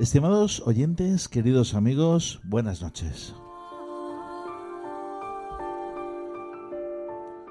Estimados 0.00 0.62
oyentes, 0.64 1.28
queridos 1.28 1.74
amigos, 1.74 2.40
buenas 2.42 2.80
noches. 2.80 3.34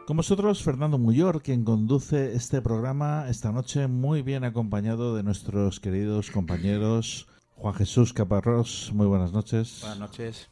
Con 0.08 0.18
vosotros, 0.18 0.64
Fernando 0.64 0.98
Muyor, 0.98 1.44
quien 1.44 1.64
conduce 1.64 2.34
este 2.34 2.64
programa 2.64 3.30
esta 3.30 3.52
noche, 3.52 3.86
muy 3.86 4.24
bien 4.24 4.44
acompañado 4.44 5.16
de 5.16 5.22
nuestros 5.22 5.80
queridos 5.80 6.32
compañeros 6.32 7.28
Juan 7.54 7.76
Jesús 7.76 8.14
Caparrós, 8.14 8.90
muy 8.96 9.06
buenas 9.06 9.32
noches. 9.32 9.82
Buenas 9.82 10.00
noches. 10.00 10.50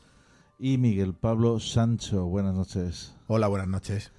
Y 0.60 0.78
Miguel 0.78 1.16
Pablo 1.16 1.60
Sancho, 1.60 2.28
buenas 2.28 2.54
noches. 2.54 3.16
Hola, 3.26 3.48
buenas 3.48 3.70
noches. 3.70 4.12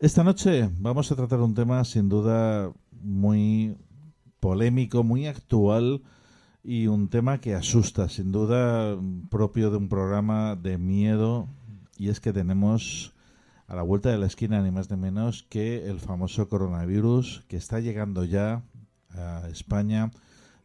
Esta 0.00 0.24
noche 0.24 0.68
vamos 0.76 1.12
a 1.12 1.14
tratar 1.14 1.38
un 1.38 1.54
tema 1.54 1.84
sin 1.84 2.08
duda 2.08 2.72
muy 2.90 3.76
polémico, 4.44 5.02
muy 5.02 5.26
actual 5.26 6.02
y 6.62 6.86
un 6.86 7.08
tema 7.08 7.40
que 7.40 7.54
asusta, 7.54 8.10
sin 8.10 8.30
duda 8.30 8.94
propio 9.30 9.70
de 9.70 9.78
un 9.78 9.88
programa 9.88 10.54
de 10.54 10.76
miedo, 10.76 11.48
y 11.96 12.10
es 12.10 12.20
que 12.20 12.34
tenemos 12.34 13.14
a 13.66 13.74
la 13.74 13.80
vuelta 13.80 14.10
de 14.10 14.18
la 14.18 14.26
esquina 14.26 14.60
ni 14.60 14.70
más 14.70 14.90
ni 14.90 14.98
menos 14.98 15.44
que 15.44 15.88
el 15.88 15.98
famoso 15.98 16.46
coronavirus 16.50 17.46
que 17.48 17.56
está 17.56 17.80
llegando 17.80 18.22
ya 18.22 18.62
a 19.14 19.48
España 19.50 20.10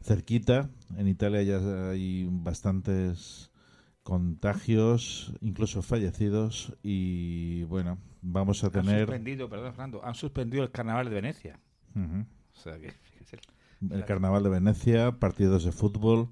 cerquita. 0.02 0.68
En 0.98 1.08
Italia 1.08 1.42
ya 1.42 1.88
hay 1.88 2.28
bastantes 2.30 3.50
contagios, 4.02 5.32
incluso 5.40 5.80
fallecidos 5.80 6.76
y 6.82 7.62
bueno, 7.62 7.96
vamos 8.20 8.62
a 8.62 8.68
tener... 8.68 8.94
Han 8.94 9.06
suspendido, 9.06 9.48
perdón 9.48 9.72
Fernando, 9.72 10.04
han 10.04 10.14
suspendido 10.14 10.64
el 10.64 10.70
carnaval 10.70 11.08
de 11.08 11.14
Venecia. 11.14 11.60
O 11.96 12.60
sea 12.60 12.78
que 12.78 12.92
el 13.88 14.04
Carnaval 14.04 14.42
de 14.42 14.50
Venecia, 14.50 15.12
partidos 15.18 15.64
de 15.64 15.72
fútbol. 15.72 16.28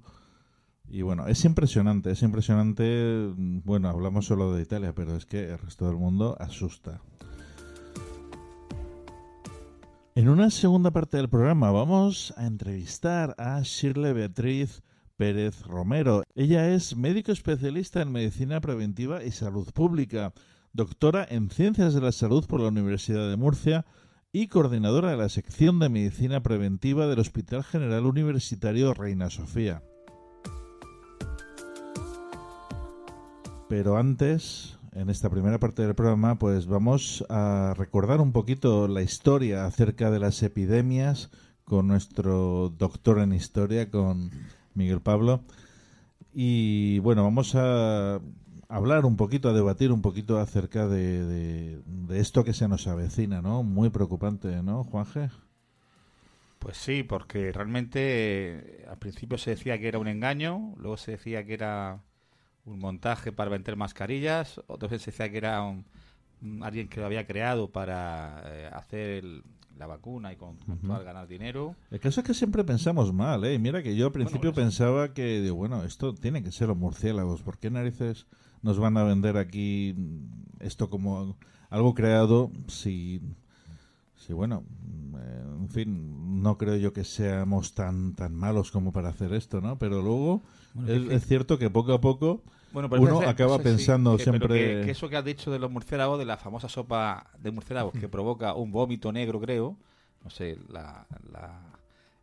Y 0.87 1.01
bueno, 1.01 1.27
es 1.27 1.45
impresionante, 1.45 2.11
es 2.11 2.21
impresionante. 2.21 3.33
Bueno, 3.37 3.89
hablamos 3.89 4.25
solo 4.25 4.53
de 4.53 4.61
Italia, 4.61 4.93
pero 4.93 5.15
es 5.15 5.25
que 5.25 5.51
el 5.51 5.59
resto 5.59 5.87
del 5.87 5.97
mundo 5.97 6.35
asusta. 6.39 7.01
En 10.15 10.27
una 10.27 10.49
segunda 10.49 10.91
parte 10.91 11.17
del 11.17 11.29
programa 11.29 11.71
vamos 11.71 12.33
a 12.35 12.45
entrevistar 12.45 13.35
a 13.37 13.61
Shirley 13.61 14.13
Beatriz 14.13 14.81
Pérez 15.15 15.61
Romero. 15.61 16.23
Ella 16.35 16.73
es 16.73 16.95
médico 16.95 17.31
especialista 17.31 18.01
en 18.01 18.11
medicina 18.11 18.59
preventiva 18.59 19.23
y 19.23 19.31
salud 19.31 19.71
pública, 19.71 20.33
doctora 20.73 21.25
en 21.29 21.49
ciencias 21.49 21.93
de 21.93 22.01
la 22.01 22.11
salud 22.11 22.45
por 22.47 22.59
la 22.59 22.69
Universidad 22.69 23.29
de 23.29 23.37
Murcia 23.37 23.85
y 24.31 24.47
coordinadora 24.47 25.09
de 25.09 25.17
la 25.17 25.27
sección 25.27 25.79
de 25.79 25.89
Medicina 25.89 26.43
Preventiva 26.43 27.07
del 27.07 27.19
Hospital 27.19 27.63
General 27.63 28.05
Universitario 28.05 28.93
Reina 28.93 29.31
Sofía. 29.31 29.81
Pero 33.67 33.97
antes, 33.97 34.77
en 34.93 35.09
esta 35.09 35.31
primera 35.31 35.59
parte 35.59 35.81
del 35.81 35.95
programa, 35.95 36.37
pues 36.37 36.67
vamos 36.67 37.25
a 37.29 37.73
recordar 37.75 38.21
un 38.21 38.31
poquito 38.31 38.87
la 38.87 39.01
historia 39.01 39.65
acerca 39.65 40.11
de 40.11 40.19
las 40.19 40.43
epidemias 40.43 41.31
con 41.63 41.87
nuestro 41.87 42.69
doctor 42.77 43.19
en 43.19 43.33
historia, 43.33 43.89
con 43.89 44.29
Miguel 44.75 45.01
Pablo. 45.01 45.41
Y 46.33 46.99
bueno, 46.99 47.23
vamos 47.23 47.55
a 47.55 48.21
hablar 48.69 49.05
un 49.05 49.17
poquito, 49.17 49.49
a 49.49 49.53
debatir 49.53 49.91
un 49.91 50.01
poquito 50.01 50.39
acerca 50.39 50.87
de, 50.87 51.25
de, 51.25 52.19
esto 52.19 52.43
que 52.43 52.53
se 52.53 52.67
nos 52.67 52.87
avecina, 52.87 53.41
¿no? 53.41 53.63
Muy 53.63 53.89
preocupante, 53.89 54.63
¿no, 54.63 54.83
Juanje? 54.83 55.29
Pues 56.59 56.77
sí, 56.77 57.03
porque 57.03 57.51
realmente 57.51 57.99
eh, 58.01 58.85
al 58.89 58.97
principio 58.97 59.37
se 59.37 59.51
decía 59.51 59.77
que 59.79 59.87
era 59.87 59.99
un 59.99 60.07
engaño, 60.07 60.73
luego 60.77 60.97
se 60.97 61.11
decía 61.11 61.45
que 61.45 61.53
era 61.53 62.01
un 62.65 62.79
montaje 62.79 63.31
para 63.31 63.49
vender 63.49 63.75
mascarillas, 63.75 64.61
vez 64.79 65.01
se 65.01 65.11
decía 65.11 65.29
que 65.29 65.37
era 65.37 65.61
un, 65.63 65.85
alguien 66.61 66.87
que 66.87 66.99
lo 66.99 67.05
había 67.05 67.25
creado 67.27 67.69
para 67.69 68.43
eh, 68.45 68.69
hacer 68.73 69.23
el, 69.23 69.43
la 69.79 69.87
vacuna 69.87 70.33
y 70.33 70.35
con, 70.35 70.57
ganar 70.83 71.27
dinero. 71.27 71.75
El 71.89 71.99
caso 71.99 72.19
es 72.19 72.27
que 72.27 72.33
siempre 72.33 72.63
pensamos 72.63 73.13
mal, 73.13 73.45
¿eh? 73.45 73.57
Mira 73.57 73.81
que 73.81 73.95
yo 73.95 74.07
al 74.07 74.11
principio 74.11 74.53
pensaba 74.53 75.13
que, 75.13 75.41
digo, 75.41 75.55
bueno, 75.55 75.83
esto 75.83 76.13
tiene 76.13 76.43
que 76.43 76.51
ser 76.51 76.67
los 76.67 76.77
murciélagos. 76.77 77.41
¿Por 77.41 77.57
qué 77.57 77.71
narices 77.71 78.27
nos 78.61 78.77
van 78.77 78.97
a 78.97 79.03
vender 79.03 79.37
aquí 79.37 79.95
esto 80.59 80.89
como 80.89 81.37
algo 81.69 81.93
creado 81.93 82.51
si, 82.67 83.21
si 84.19 84.33
bueno, 84.33 84.63
eh, 85.17 85.43
en 85.59 85.69
fin, 85.69 86.41
no 86.43 86.57
creo 86.57 86.75
yo 86.75 86.93
que 86.93 87.03
seamos 87.03 87.73
tan, 87.73 88.13
tan 88.15 88.35
malos 88.35 88.69
como 88.69 88.91
para 88.91 89.09
hacer 89.09 89.33
esto, 89.33 89.61
¿no? 89.61 89.79
Pero 89.79 90.01
luego 90.01 90.41
es, 90.87 91.25
cierto 91.25 91.57
que 91.57 91.69
poco 91.69 91.93
a 91.93 92.01
poco... 92.01 92.43
uno 92.73 93.21
acaba 93.21 93.59
pensando 93.59 94.17
siempre... 94.19 94.83
que, 94.83 94.91
eso 94.91 95.09
que 95.09 95.15
has 95.15 95.25
dicho 95.25 95.51
de 95.51 95.59
los 95.59 95.71
murciélagos, 95.71 96.19
de 96.19 96.25
la 96.25 96.37
famosa 96.37 96.67
sopa 96.67 97.27
de 97.39 97.51
murciélagos 97.51 97.93
que 97.93 98.07
provoca 98.09 98.53
un 98.53 98.71
vómito 98.71 99.11
negro, 99.11 99.39
creo, 99.39 99.77
no 100.23 100.29
sé, 100.29 100.57
la, 100.69 101.07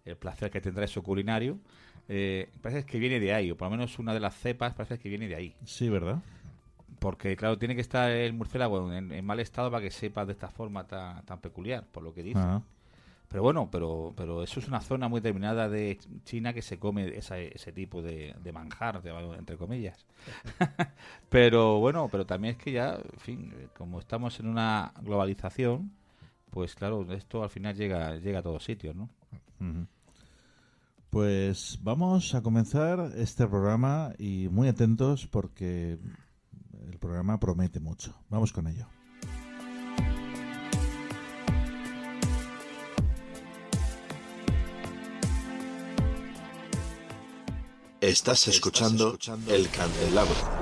el 0.04 0.16
placer 0.16 0.50
que 0.50 0.60
tendrá 0.60 0.84
eso 0.84 1.02
culinario, 1.02 1.58
eh, 2.08 2.50
parece 2.60 2.84
que 2.84 2.99
viene 2.99 3.19
de 3.20 3.32
ahí, 3.32 3.50
o 3.50 3.56
por 3.56 3.66
lo 3.66 3.70
menos 3.70 3.99
una 3.99 4.12
de 4.12 4.20
las 4.20 4.37
cepas 4.37 4.75
parece 4.75 4.99
que 4.99 5.08
viene 5.08 5.28
de 5.28 5.34
ahí. 5.34 5.54
Sí, 5.64 5.88
¿verdad? 5.88 6.20
Porque, 6.98 7.37
claro, 7.37 7.58
tiene 7.58 7.75
que 7.75 7.81
estar 7.81 8.10
el 8.10 8.32
murciélago 8.32 8.93
en, 8.93 9.25
mal 9.25 9.40
estado 9.40 9.70
para 9.70 9.82
que 9.82 9.90
sepa 9.90 10.25
de 10.25 10.32
esta 10.32 10.48
forma 10.48 10.87
tan, 10.87 11.25
tan 11.25 11.40
peculiar, 11.40 11.84
por 11.84 12.02
lo 12.02 12.14
que 12.14 12.22
dice. 12.22 12.40
Pero 13.28 13.43
bueno, 13.43 13.69
pero, 13.70 14.14
pero 14.16 14.43
eso 14.43 14.60
es 14.60 14.69
una 14.69 14.81
zona 14.81 15.08
muy 15.08 15.20
determinada 15.20 15.69
de 15.69 15.98
China 16.25 16.52
que 16.52 16.62
se 16.62 16.78
come 16.78 17.16
ese 17.16 17.72
tipo 17.72 18.00
de, 18.00 18.34
manjar, 18.52 19.02
entre 19.37 19.56
comillas. 19.56 20.06
pero 21.28 21.81
bueno, 21.81 22.08
pero 22.10 22.25
también 22.25 22.56
es 22.56 22.62
que 22.62 22.72
ya, 22.72 22.94
en 22.94 23.20
fin, 23.20 23.54
como 23.76 23.99
estamos 23.99 24.38
en 24.38 24.46
una 24.46 24.92
globalización, 25.02 25.90
pues 26.50 26.75
claro, 26.75 27.12
esto 27.12 27.42
al 27.42 27.50
final 27.50 27.75
llega, 27.75 28.16
llega 28.16 28.38
a 28.38 28.42
todos 28.42 28.64
sitios, 28.64 28.94
¿no? 28.94 29.08
Pues 31.10 31.78
vamos 31.82 32.34
a 32.34 32.42
comenzar 32.42 33.12
este 33.16 33.46
programa 33.46 34.12
y 34.19 34.49
muy 34.50 34.69
atentos 34.69 35.26
porque 35.26 35.99
el 36.96 37.00
programa 37.00 37.38
promete 37.38 37.78
mucho. 37.78 38.14
Vamos 38.31 38.52
con 38.52 38.66
ello. 38.69 38.87
Estás 48.00 48.48
escuchando, 48.48 49.19
El 49.46 49.69
Candelabro. 49.69 50.56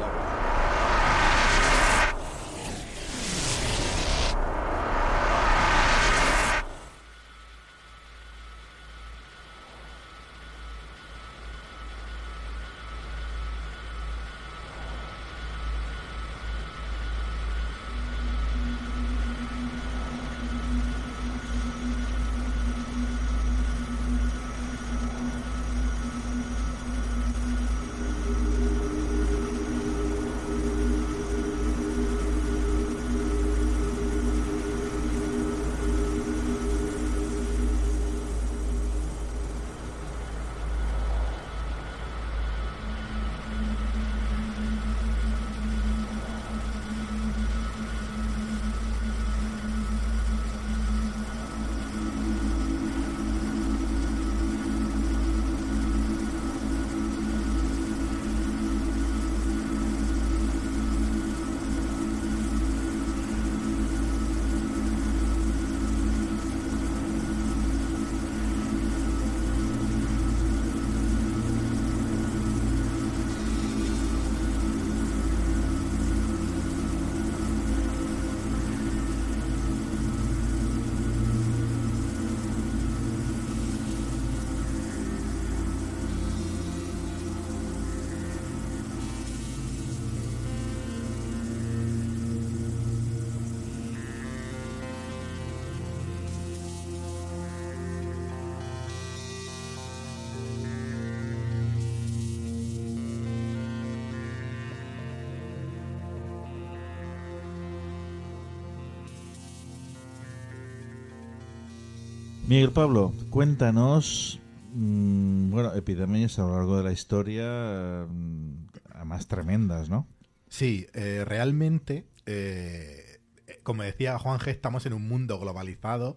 Miguel 112.47 112.73
Pablo, 112.73 113.15
cuéntanos, 113.31 114.39
mm, 114.75 115.51
bueno, 115.51 115.75
epidemias 115.75 116.39
a 116.39 116.43
lo 116.43 116.57
largo 116.57 116.77
de 116.77 116.85
la 116.85 116.93
historia 116.93 118.07
mm, 118.07 118.67
más 119.07 119.29
tremendas, 119.29 119.89
¿no? 119.89 120.07
Sí, 120.51 120.87
eh, 120.93 121.25
realmente, 121.27 122.05
eh, 122.27 123.21
como 123.63 123.83
decía 123.83 124.19
Juan 124.19 124.39
G, 124.41 124.49
estamos 124.49 124.85
en 124.85 124.93
un 124.93 125.09
mundo 125.09 125.39
globalizado 125.39 126.17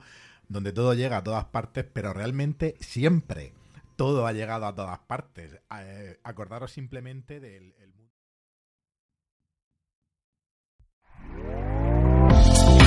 donde 0.50 0.74
todo 0.74 0.94
llega 0.94 1.18
a 1.18 1.24
todas 1.24 1.45
partes, 1.45 1.85
pero 1.91 2.12
realmente 2.12 2.75
siempre 2.81 3.53
todo 3.95 4.27
ha 4.27 4.33
llegado 4.33 4.65
a 4.65 4.75
todas 4.75 5.00
partes. 5.00 5.57
Eh, 5.80 6.19
acordaros 6.23 6.73
simplemente 6.73 7.39
del... 7.39 7.73